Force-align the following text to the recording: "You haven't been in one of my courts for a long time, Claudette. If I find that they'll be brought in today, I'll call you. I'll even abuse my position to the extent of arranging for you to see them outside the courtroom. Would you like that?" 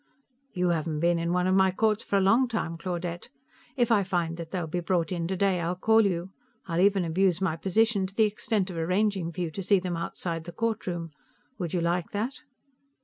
"You 0.53 0.69
haven't 0.69 0.99
been 0.99 1.19
in 1.19 1.31
one 1.31 1.45
of 1.45 1.53
my 1.53 1.69
courts 1.69 2.03
for 2.03 2.17
a 2.17 2.21
long 2.21 2.47
time, 2.47 2.75
Claudette. 2.75 3.29
If 3.77 3.91
I 3.91 4.01
find 4.01 4.35
that 4.37 4.49
they'll 4.49 4.65
be 4.65 4.79
brought 4.79 5.11
in 5.11 5.27
today, 5.27 5.61
I'll 5.61 5.75
call 5.75 6.07
you. 6.07 6.31
I'll 6.65 6.79
even 6.81 7.05
abuse 7.05 7.39
my 7.39 7.55
position 7.55 8.07
to 8.07 8.15
the 8.15 8.23
extent 8.25 8.71
of 8.71 8.77
arranging 8.77 9.31
for 9.31 9.41
you 9.41 9.51
to 9.51 9.61
see 9.61 9.77
them 9.79 9.95
outside 9.97 10.45
the 10.45 10.53
courtroom. 10.53 11.11
Would 11.59 11.75
you 11.75 11.81
like 11.81 12.07
that?" 12.13 12.33